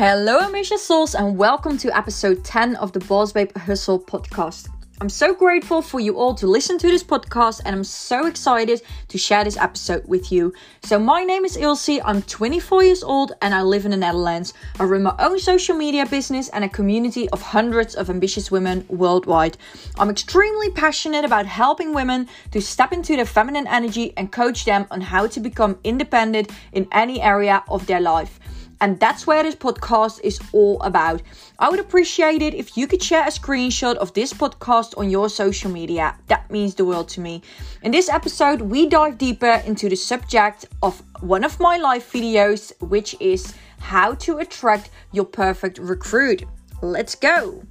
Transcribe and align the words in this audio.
Hello, 0.00 0.38
ambitious 0.38 0.84
souls, 0.84 1.16
and 1.16 1.36
welcome 1.36 1.76
to 1.78 1.90
episode 1.96 2.44
10 2.44 2.76
of 2.76 2.92
the 2.92 3.00
Boss 3.00 3.32
Babe 3.32 3.50
Hustle 3.56 3.98
podcast. 3.98 4.68
I'm 5.00 5.08
so 5.08 5.34
grateful 5.34 5.82
for 5.82 5.98
you 5.98 6.16
all 6.16 6.36
to 6.36 6.46
listen 6.46 6.78
to 6.78 6.86
this 6.86 7.02
podcast, 7.02 7.62
and 7.64 7.74
I'm 7.74 7.82
so 7.82 8.26
excited 8.26 8.80
to 9.08 9.18
share 9.18 9.42
this 9.42 9.56
episode 9.56 10.06
with 10.06 10.30
you. 10.30 10.54
So, 10.84 11.00
my 11.00 11.24
name 11.24 11.44
is 11.44 11.56
Ilse, 11.56 11.98
I'm 12.04 12.22
24 12.22 12.84
years 12.84 13.02
old, 13.02 13.32
and 13.42 13.52
I 13.52 13.62
live 13.62 13.86
in 13.86 13.90
the 13.90 13.96
Netherlands. 13.96 14.54
I 14.78 14.84
run 14.84 15.02
my 15.02 15.16
own 15.18 15.40
social 15.40 15.74
media 15.74 16.06
business 16.06 16.48
and 16.50 16.62
a 16.62 16.68
community 16.68 17.28
of 17.30 17.42
hundreds 17.42 17.96
of 17.96 18.08
ambitious 18.08 18.52
women 18.52 18.86
worldwide. 18.88 19.56
I'm 19.98 20.10
extremely 20.10 20.70
passionate 20.70 21.24
about 21.24 21.46
helping 21.46 21.92
women 21.92 22.28
to 22.52 22.60
step 22.62 22.92
into 22.92 23.16
their 23.16 23.26
feminine 23.26 23.66
energy 23.66 24.12
and 24.16 24.30
coach 24.30 24.64
them 24.64 24.86
on 24.92 25.00
how 25.00 25.26
to 25.26 25.40
become 25.40 25.76
independent 25.82 26.52
in 26.70 26.86
any 26.92 27.20
area 27.20 27.64
of 27.68 27.88
their 27.88 28.00
life. 28.00 28.38
And 28.80 29.00
that's 29.00 29.26
where 29.26 29.42
this 29.42 29.56
podcast 29.56 30.20
is 30.22 30.40
all 30.52 30.80
about. 30.82 31.22
I 31.58 31.68
would 31.68 31.80
appreciate 31.80 32.42
it 32.42 32.54
if 32.54 32.76
you 32.76 32.86
could 32.86 33.02
share 33.02 33.24
a 33.24 33.30
screenshot 33.30 33.96
of 33.96 34.14
this 34.14 34.32
podcast 34.32 34.96
on 34.96 35.10
your 35.10 35.28
social 35.28 35.70
media. 35.70 36.16
That 36.28 36.50
means 36.50 36.74
the 36.74 36.84
world 36.84 37.08
to 37.10 37.20
me. 37.20 37.42
In 37.82 37.92
this 37.92 38.08
episode, 38.08 38.60
we 38.60 38.88
dive 38.88 39.18
deeper 39.18 39.62
into 39.66 39.88
the 39.88 39.96
subject 39.96 40.66
of 40.82 41.02
one 41.20 41.44
of 41.44 41.58
my 41.58 41.76
live 41.76 42.04
videos, 42.04 42.72
which 42.80 43.16
is 43.20 43.54
how 43.80 44.14
to 44.14 44.38
attract 44.38 44.90
your 45.12 45.24
perfect 45.24 45.78
recruit. 45.78 46.44
Let's 46.82 47.14
go. 47.14 47.64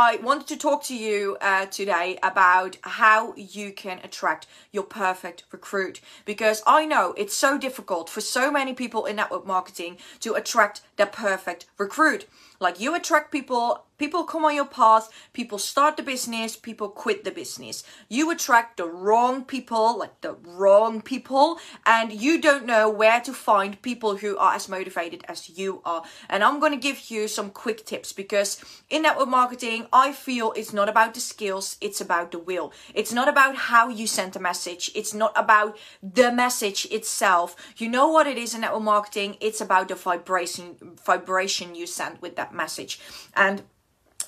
I 0.00 0.14
wanted 0.22 0.46
to 0.46 0.56
talk 0.56 0.84
to 0.84 0.96
you 0.96 1.36
uh, 1.40 1.66
today 1.66 2.20
about 2.22 2.76
how 2.82 3.34
you 3.34 3.72
can 3.72 3.98
attract 4.04 4.46
your 4.70 4.84
perfect 4.84 5.42
recruit 5.50 6.00
because 6.24 6.62
I 6.68 6.86
know 6.86 7.14
it's 7.16 7.34
so 7.34 7.58
difficult 7.58 8.08
for 8.08 8.20
so 8.20 8.48
many 8.48 8.74
people 8.74 9.06
in 9.06 9.16
network 9.16 9.44
marketing 9.44 9.98
to 10.20 10.34
attract 10.34 10.82
their 10.94 11.06
perfect 11.06 11.66
recruit. 11.78 12.28
Like 12.60 12.78
you 12.78 12.94
attract 12.94 13.32
people, 13.32 13.86
people 13.98 14.24
come 14.24 14.44
on 14.44 14.54
your 14.54 14.64
path, 14.64 15.08
people 15.32 15.58
start 15.58 15.96
the 15.96 16.02
business, 16.02 16.56
people 16.56 16.88
quit 16.88 17.24
the 17.24 17.30
business. 17.30 17.84
You 18.08 18.30
attract 18.30 18.76
the 18.76 18.86
wrong 18.86 19.44
people, 19.44 19.98
like 19.98 20.20
the 20.20 20.34
wrong 20.42 21.00
people, 21.00 21.58
and 21.86 22.12
you 22.12 22.40
don't 22.40 22.66
know 22.66 22.90
where 22.90 23.20
to 23.20 23.32
find 23.32 23.80
people 23.82 24.16
who 24.16 24.36
are 24.38 24.54
as 24.54 24.68
motivated 24.68 25.24
as 25.28 25.58
you 25.58 25.80
are. 25.84 26.02
And 26.28 26.42
I'm 26.42 26.58
going 26.58 26.72
to 26.72 26.78
give 26.78 27.10
you 27.10 27.28
some 27.28 27.50
quick 27.50 27.86
tips 27.86 28.12
because 28.12 28.60
in 28.90 29.02
network 29.02 29.28
marketing, 29.28 29.86
I 29.92 30.12
feel 30.12 30.52
it's 30.56 30.72
not 30.72 30.88
about 30.88 31.14
the 31.14 31.20
skills, 31.20 31.76
it's 31.80 32.00
about 32.00 32.32
the 32.32 32.38
will. 32.38 32.72
It's 32.94 33.12
not 33.12 33.28
about 33.28 33.54
how 33.56 33.88
you 33.88 34.06
send 34.06 34.34
a 34.34 34.40
message, 34.40 34.90
it's 34.94 35.14
not 35.14 35.32
about 35.36 35.78
the 36.02 36.32
message 36.32 36.86
itself. 36.90 37.54
You 37.76 37.88
know 37.88 38.08
what 38.08 38.26
it 38.26 38.36
is 38.36 38.54
in 38.54 38.62
network 38.62 38.82
marketing? 38.82 39.36
It's 39.40 39.60
about 39.60 39.88
the 39.88 39.94
vibration 39.94 40.76
vibration 41.04 41.74
you 41.74 41.86
send 41.86 42.18
with 42.20 42.36
that 42.36 42.48
that 42.48 42.56
message. 42.56 43.00
And 43.34 43.62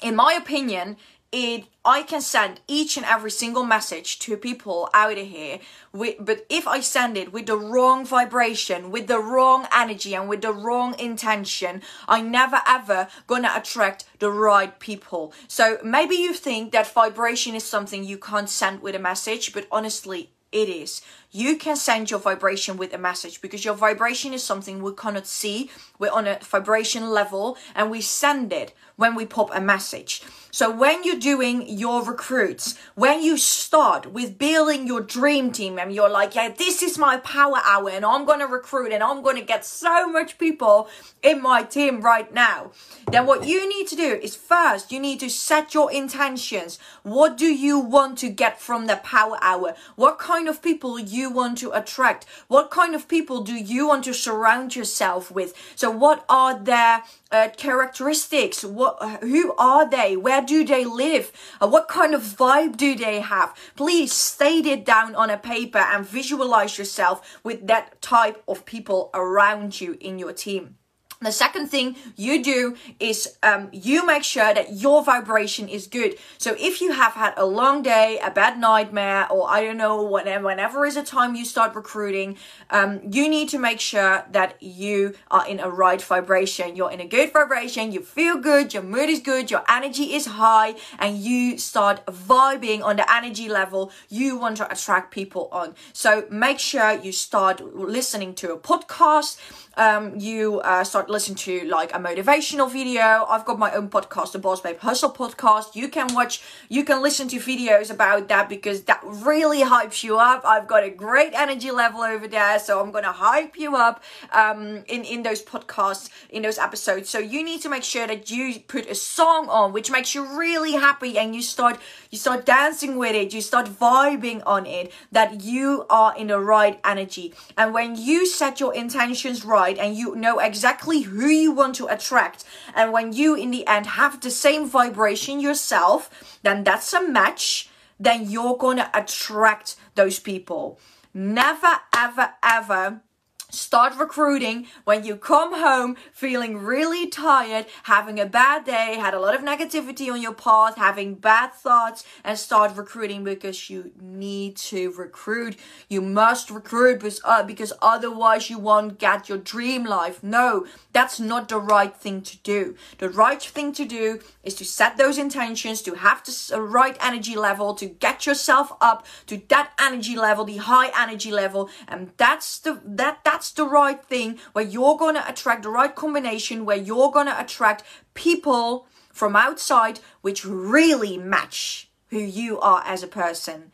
in 0.02 0.16
my 0.16 0.32
opinion, 0.34 0.96
it 1.32 1.64
I 1.84 2.02
can 2.02 2.20
send 2.20 2.60
each 2.68 2.96
and 2.96 3.06
every 3.06 3.30
single 3.30 3.64
message 3.64 4.18
to 4.20 4.36
people 4.36 4.90
out 4.92 5.16
of 5.16 5.26
here 5.26 5.60
with, 5.92 6.16
but 6.20 6.44
if 6.50 6.68
I 6.68 6.80
send 6.80 7.16
it 7.16 7.32
with 7.32 7.46
the 7.46 7.56
wrong 7.56 8.04
vibration, 8.04 8.90
with 8.90 9.06
the 9.06 9.18
wrong 9.18 9.66
energy 9.74 10.14
and 10.14 10.28
with 10.28 10.42
the 10.42 10.52
wrong 10.52 10.98
intention, 10.98 11.80
I 12.06 12.20
never 12.20 12.60
ever 12.66 13.08
gonna 13.26 13.52
attract 13.54 14.04
the 14.18 14.30
right 14.30 14.78
people. 14.78 15.32
So 15.48 15.78
maybe 15.82 16.16
you 16.16 16.34
think 16.34 16.72
that 16.72 16.92
vibration 16.92 17.54
is 17.54 17.64
something 17.64 18.04
you 18.04 18.18
can't 18.18 18.50
send 18.50 18.82
with 18.82 18.94
a 18.94 18.98
message, 18.98 19.54
but 19.54 19.66
honestly 19.72 20.30
it 20.52 20.68
is. 20.68 21.02
You 21.32 21.56
can 21.56 21.76
send 21.76 22.10
your 22.10 22.18
vibration 22.18 22.76
with 22.76 22.92
a 22.92 22.98
message 22.98 23.40
because 23.40 23.64
your 23.64 23.74
vibration 23.74 24.34
is 24.34 24.42
something 24.42 24.82
we 24.82 24.92
cannot 24.94 25.28
see. 25.28 25.70
We're 25.98 26.10
on 26.10 26.26
a 26.26 26.40
vibration 26.42 27.10
level 27.10 27.56
and 27.74 27.88
we 27.88 28.00
send 28.00 28.52
it 28.52 28.74
when 28.96 29.14
we 29.14 29.26
pop 29.26 29.50
a 29.54 29.60
message. 29.60 30.22
So 30.50 30.68
when 30.70 31.04
you're 31.04 31.16
doing 31.16 31.68
your 31.68 32.02
recruits, 32.02 32.76
when 32.96 33.22
you 33.22 33.36
start 33.36 34.12
with 34.12 34.36
building 34.36 34.88
your 34.88 35.00
dream 35.00 35.52
team 35.52 35.78
and 35.78 35.94
you're 35.94 36.10
like, 36.10 36.34
yeah, 36.34 36.48
this 36.48 36.82
is 36.82 36.98
my 36.98 37.18
power 37.18 37.60
hour 37.64 37.88
and 37.88 38.04
I'm 38.04 38.24
going 38.24 38.40
to 38.40 38.46
recruit 38.46 38.92
and 38.92 39.02
I'm 39.02 39.22
going 39.22 39.36
to 39.36 39.42
get 39.42 39.64
so 39.64 40.10
much 40.10 40.36
people 40.36 40.88
in 41.22 41.40
my 41.40 41.62
team 41.62 42.00
right 42.00 42.32
now. 42.34 42.72
Then 43.10 43.26
what 43.26 43.46
you 43.46 43.68
need 43.68 43.86
to 43.88 43.96
do 43.96 44.18
is 44.20 44.34
first 44.34 44.90
you 44.90 44.98
need 44.98 45.20
to 45.20 45.30
set 45.30 45.72
your 45.72 45.92
intentions. 45.92 46.80
What 47.04 47.36
do 47.36 47.46
you 47.46 47.78
want 47.78 48.18
to 48.18 48.28
get 48.28 48.60
from 48.60 48.86
the 48.86 48.96
power 48.96 49.38
hour? 49.40 49.74
What 49.94 50.18
kind 50.18 50.39
of 50.48 50.62
people 50.62 50.98
you 50.98 51.30
want 51.30 51.58
to 51.58 51.70
attract? 51.70 52.26
What 52.48 52.70
kind 52.70 52.94
of 52.94 53.06
people 53.06 53.42
do 53.42 53.54
you 53.54 53.88
want 53.88 54.04
to 54.04 54.14
surround 54.14 54.74
yourself 54.74 55.30
with? 55.30 55.54
So 55.76 55.90
what 55.90 56.24
are 56.28 56.58
their 56.58 57.02
uh, 57.30 57.50
characteristics? 57.56 58.64
What, 58.64 59.00
who 59.20 59.54
are 59.56 59.88
they? 59.88 60.16
Where 60.16 60.40
where 60.40 60.46
do 60.46 60.64
they 60.64 60.86
live? 60.86 61.32
Uh, 61.60 61.68
what 61.68 61.86
kind 61.88 62.14
of 62.14 62.22
vibe 62.22 62.76
do 62.78 62.94
they 62.94 63.20
have? 63.20 63.54
Please 63.76 64.10
state 64.12 64.64
it 64.64 64.86
down 64.86 65.14
on 65.14 65.28
a 65.28 65.36
paper 65.36 65.78
and 65.78 66.06
visualize 66.06 66.78
yourself 66.78 67.38
with 67.44 67.66
that 67.66 68.00
type 68.00 68.42
of 68.48 68.64
people 68.64 69.10
around 69.12 69.80
you 69.80 69.98
in 70.00 70.18
your 70.18 70.32
team. 70.32 70.76
The 71.22 71.32
second 71.32 71.66
thing 71.66 71.96
you 72.16 72.42
do 72.42 72.76
is 72.98 73.36
um, 73.42 73.68
you 73.72 74.06
make 74.06 74.24
sure 74.24 74.54
that 74.54 74.72
your 74.72 75.04
vibration 75.04 75.68
is 75.68 75.86
good. 75.86 76.16
So 76.38 76.56
if 76.58 76.80
you 76.80 76.92
have 76.92 77.12
had 77.12 77.34
a 77.36 77.44
long 77.44 77.82
day, 77.82 78.18
a 78.24 78.30
bad 78.30 78.58
nightmare, 78.58 79.30
or 79.30 79.46
I 79.46 79.62
don't 79.62 79.76
know, 79.76 80.02
whenever, 80.02 80.46
whenever 80.46 80.86
is 80.86 80.96
a 80.96 81.02
time 81.02 81.34
you 81.34 81.44
start 81.44 81.74
recruiting, 81.74 82.38
um, 82.70 83.02
you 83.12 83.28
need 83.28 83.50
to 83.50 83.58
make 83.58 83.80
sure 83.80 84.24
that 84.32 84.56
you 84.62 85.14
are 85.30 85.46
in 85.46 85.60
a 85.60 85.68
right 85.68 86.00
vibration. 86.00 86.74
You're 86.74 86.90
in 86.90 87.00
a 87.00 87.06
good 87.06 87.34
vibration. 87.34 87.92
You 87.92 88.00
feel 88.00 88.38
good. 88.38 88.72
Your 88.72 88.82
mood 88.82 89.10
is 89.10 89.20
good. 89.20 89.50
Your 89.50 89.62
energy 89.68 90.14
is 90.14 90.24
high, 90.24 90.76
and 90.98 91.18
you 91.18 91.58
start 91.58 92.02
vibing 92.06 92.82
on 92.82 92.96
the 92.96 93.14
energy 93.14 93.50
level 93.50 93.92
you 94.08 94.38
want 94.38 94.56
to 94.56 94.72
attract 94.72 95.10
people 95.10 95.50
on. 95.52 95.74
So 95.92 96.24
make 96.30 96.58
sure 96.58 96.92
you 96.94 97.12
start 97.12 97.60
listening 97.74 98.34
to 98.36 98.54
a 98.54 98.58
podcast 98.58 99.36
um, 99.76 100.18
you 100.18 100.60
uh, 100.60 100.84
start 100.84 101.09
listening 101.10 101.36
to 101.36 101.64
like 101.68 101.94
a 101.94 101.98
motivational 101.98 102.70
video. 102.70 103.26
I've 103.28 103.44
got 103.44 103.58
my 103.58 103.72
own 103.72 103.90
podcast, 103.90 104.32
the 104.32 104.38
Boss 104.38 104.60
Babe 104.60 104.78
Hustle 104.78 105.10
podcast. 105.10 105.74
You 105.74 105.88
can 105.88 106.14
watch, 106.14 106.40
you 106.68 106.84
can 106.84 107.02
listen 107.02 107.26
to 107.28 107.36
videos 107.38 107.90
about 107.90 108.28
that 108.28 108.48
because 108.48 108.82
that 108.84 109.00
really 109.04 109.62
hypes 109.62 110.04
you 110.04 110.18
up. 110.18 110.42
I've 110.44 110.68
got 110.68 110.84
a 110.84 110.90
great 110.90 111.32
energy 111.34 111.72
level 111.72 112.02
over 112.02 112.28
there, 112.28 112.58
so 112.60 112.80
I'm 112.80 112.92
gonna 112.92 113.12
hype 113.12 113.58
you 113.58 113.74
up 113.76 114.02
um, 114.32 114.84
in 114.86 115.04
in 115.04 115.22
those 115.22 115.42
podcasts, 115.42 116.08
in 116.30 116.42
those 116.42 116.58
episodes. 116.58 117.10
So 117.10 117.18
you 117.18 117.42
need 117.42 117.60
to 117.62 117.68
make 117.68 117.82
sure 117.82 118.06
that 118.06 118.30
you 118.30 118.60
put 118.60 118.86
a 118.86 118.94
song 118.94 119.48
on 119.48 119.72
which 119.72 119.90
makes 119.90 120.14
you 120.14 120.24
really 120.38 120.72
happy, 120.72 121.18
and 121.18 121.34
you 121.34 121.42
start 121.42 121.80
you 122.10 122.18
start 122.18 122.46
dancing 122.46 122.96
with 122.96 123.14
it, 123.14 123.34
you 123.34 123.40
start 123.40 123.66
vibing 123.66 124.42
on 124.46 124.64
it. 124.64 124.92
That 125.10 125.42
you 125.42 125.86
are 125.90 126.16
in 126.16 126.28
the 126.28 126.38
right 126.38 126.78
energy, 126.84 127.34
and 127.58 127.74
when 127.74 127.96
you 127.96 128.26
set 128.26 128.60
your 128.60 128.72
intentions 128.72 129.44
right 129.44 129.76
and 129.76 129.96
you 129.96 130.14
know 130.14 130.38
exactly 130.38 130.99
who 131.02 131.26
you 131.26 131.52
want 131.52 131.74
to 131.76 131.86
attract. 131.86 132.44
And 132.74 132.92
when 132.92 133.12
you 133.12 133.34
in 133.34 133.50
the 133.50 133.66
end 133.66 133.86
have 133.86 134.20
the 134.20 134.30
same 134.30 134.68
vibration 134.68 135.40
yourself 135.40 136.38
then 136.42 136.64
that's 136.64 136.92
a 136.92 137.06
match 137.06 137.68
then 137.98 138.30
you're 138.30 138.56
going 138.56 138.78
to 138.78 138.90
attract 138.98 139.76
those 139.94 140.18
people. 140.18 140.78
Never 141.12 141.80
ever 141.94 142.30
ever 142.42 143.02
Start 143.50 143.96
recruiting 143.98 144.66
when 144.84 145.04
you 145.04 145.16
come 145.16 145.58
home 145.58 145.96
feeling 146.12 146.58
really 146.58 147.08
tired, 147.08 147.66
having 147.84 148.20
a 148.20 148.26
bad 148.26 148.64
day, 148.64 148.96
had 148.96 149.12
a 149.12 149.20
lot 149.20 149.34
of 149.34 149.40
negativity 149.40 150.10
on 150.12 150.22
your 150.22 150.34
path, 150.34 150.76
having 150.76 151.14
bad 151.14 151.52
thoughts, 151.52 152.04
and 152.22 152.38
start 152.38 152.76
recruiting 152.76 153.24
because 153.24 153.68
you 153.68 153.90
need 154.00 154.56
to 154.56 154.92
recruit. 154.92 155.56
You 155.88 156.00
must 156.00 156.50
recruit 156.50 157.00
because, 157.00 157.20
uh, 157.24 157.76
otherwise 157.82 158.50
you 158.50 158.58
won't 158.58 158.98
get 158.98 159.28
your 159.28 159.38
dream 159.38 159.84
life. 159.84 160.22
No, 160.22 160.66
that's 160.92 161.18
not 161.18 161.48
the 161.48 161.58
right 161.58 161.96
thing 161.96 162.22
to 162.22 162.36
do. 162.38 162.76
The 162.98 163.08
right 163.08 163.42
thing 163.42 163.72
to 163.72 163.84
do 163.84 164.20
is 164.44 164.54
to 164.54 164.64
set 164.64 164.96
those 164.96 165.18
intentions, 165.18 165.82
to 165.82 165.94
have 165.94 166.22
the 166.24 166.54
uh, 166.54 166.60
right 166.60 166.96
energy 167.00 167.34
level, 167.34 167.74
to 167.74 167.86
get 167.86 168.26
yourself 168.26 168.72
up 168.80 169.06
to 169.26 169.42
that 169.48 169.72
energy 169.80 170.16
level, 170.16 170.44
the 170.44 170.58
high 170.58 170.90
energy 170.96 171.32
level, 171.32 171.68
and 171.88 172.12
that's 172.16 172.58
the 172.60 172.80
that 172.84 173.24
that 173.24 173.39
that's 173.40 173.52
the 173.52 173.64
right 173.64 174.04
thing 174.04 174.38
where 174.52 174.66
you're 174.66 174.98
going 174.98 175.14
to 175.14 175.26
attract 175.26 175.62
the 175.62 175.70
right 175.70 175.94
combination 175.94 176.66
where 176.66 176.76
you're 176.76 177.10
going 177.10 177.24
to 177.24 177.40
attract 177.40 177.82
people 178.12 178.86
from 179.10 179.34
outside 179.34 179.98
which 180.20 180.44
really 180.44 181.16
match 181.16 181.88
who 182.10 182.18
you 182.18 182.60
are 182.60 182.82
as 182.84 183.02
a 183.02 183.06
person. 183.06 183.72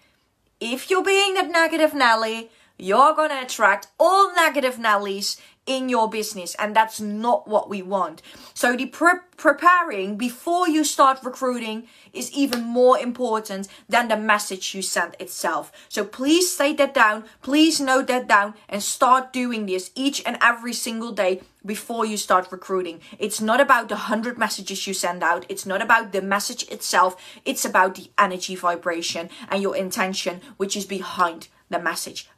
If 0.61 0.89
you're 0.89 1.03
being 1.03 1.35
that 1.35 1.51
negative 1.51 1.95
Nelly, 1.95 2.49
you're 2.79 3.15
going 3.15 3.31
to 3.31 3.43
attract 3.43 3.89
all 3.99 4.35
negative 4.35 4.77
Nellies 4.77 5.41
in 5.67 5.89
your 5.89 6.09
business 6.09 6.55
and 6.59 6.75
that's 6.75 7.01
not 7.01 7.49
what 7.49 7.69
we 7.69 7.83
want. 7.83 8.23
So 8.55 8.77
the 8.77 8.87
pre- 8.87 9.27
preparing 9.37 10.17
before 10.17 10.69
you 10.69 10.85
start 10.85 11.19
recruiting 11.25 11.89
is 12.13 12.33
even 12.33 12.63
more 12.63 12.99
important 12.99 13.69
than 13.89 14.09
the 14.09 14.17
message 14.17 14.75
you 14.75 14.83
send 14.83 15.17
itself. 15.19 15.73
So 15.89 16.05
please 16.05 16.53
state 16.53 16.79
that 16.79 16.95
down, 16.95 17.25
please 17.43 17.81
note 17.81 18.07
that 18.07 18.29
down 18.29 18.55
and 18.69 18.83
start 18.83 19.33
doing 19.33 19.67
this 19.67 19.91
each 19.95 20.23
and 20.25 20.39
every 20.41 20.73
single 20.73 21.13
day 21.13 21.43
before 21.65 22.07
you 22.07 22.17
start 22.17 22.53
recruiting. 22.53 23.01
It's 23.19 23.41
not 23.41 23.61
about 23.61 23.89
the 23.89 23.97
100 23.97 24.39
messages 24.39 24.87
you 24.87 24.95
send 24.95 25.25
out. 25.25 25.45
It's 25.49 25.67
not 25.67 25.83
about 25.83 26.13
the 26.13 26.23
message 26.23 26.63
itself. 26.69 27.17
It's 27.45 27.65
about 27.65 27.97
the 27.97 28.09
energy 28.17 28.55
vibration 28.55 29.29
and 29.49 29.61
your 29.61 29.77
intention, 29.77 30.41
which 30.57 30.77
is 30.77 30.87
behind 30.87 31.49
the 31.69 31.81
message. 31.81 32.29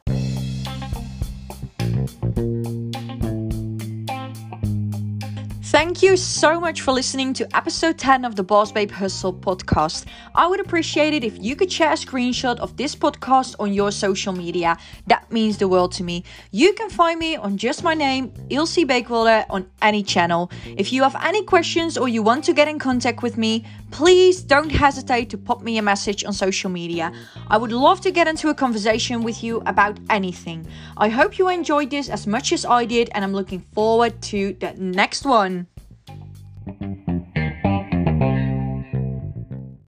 Thank 5.79 6.03
you 6.03 6.17
so 6.17 6.59
much 6.59 6.81
for 6.81 6.91
listening 6.91 7.31
to 7.35 7.47
episode 7.55 7.97
10 7.97 8.25
of 8.25 8.35
the 8.35 8.43
Boss 8.43 8.69
Babe 8.69 8.91
Hustle 8.91 9.33
podcast. 9.33 10.03
I 10.35 10.45
would 10.45 10.59
appreciate 10.59 11.13
it 11.13 11.23
if 11.23 11.41
you 11.41 11.55
could 11.55 11.71
share 11.71 11.93
a 11.93 11.95
screenshot 11.95 12.59
of 12.59 12.75
this 12.75 12.97
podcast 12.97 13.55
on 13.59 13.71
your 13.71 13.89
social 13.93 14.33
media. 14.33 14.75
That 15.07 15.31
means 15.31 15.57
the 15.57 15.69
world 15.69 15.93
to 15.93 16.03
me. 16.03 16.25
You 16.51 16.73
can 16.73 16.89
find 16.89 17.17
me 17.17 17.37
on 17.37 17.55
just 17.55 17.81
my 17.81 17.93
name, 17.93 18.33
Ilse 18.49 18.79
Beekwilde, 18.79 19.45
on 19.49 19.71
any 19.81 20.03
channel. 20.03 20.51
If 20.65 20.91
you 20.91 21.01
have 21.03 21.15
any 21.23 21.45
questions 21.45 21.97
or 21.97 22.09
you 22.09 22.23
want 22.23 22.43
to 22.43 22.53
get 22.53 22.67
in 22.67 22.77
contact 22.77 23.23
with 23.23 23.37
me, 23.37 23.63
please 23.91 24.41
don't 24.41 24.69
hesitate 24.69 25.29
to 25.29 25.37
pop 25.37 25.61
me 25.61 25.77
a 25.77 25.81
message 25.81 26.23
on 26.23 26.33
social 26.33 26.69
media. 26.69 27.11
I 27.47 27.57
would 27.57 27.71
love 27.71 28.01
to 28.01 28.11
get 28.11 28.27
into 28.27 28.49
a 28.49 28.53
conversation 28.53 29.23
with 29.23 29.43
you 29.43 29.61
about 29.65 29.99
anything. 30.09 30.67
I 30.97 31.09
hope 31.09 31.37
you 31.37 31.49
enjoyed 31.49 31.89
this 31.89 32.09
as 32.09 32.27
much 32.27 32.51
as 32.51 32.65
I 32.65 32.85
did, 32.85 33.09
and 33.13 33.23
I'm 33.23 33.33
looking 33.33 33.61
forward 33.73 34.21
to 34.23 34.53
the 34.59 34.73
next 34.73 35.25
one. 35.25 35.67